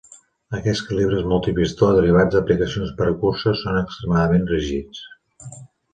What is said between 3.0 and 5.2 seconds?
per a curses, són extremadament rígids.